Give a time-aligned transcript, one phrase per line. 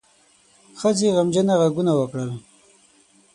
[0.79, 2.31] ښځې غمجنه غږونه وکړل.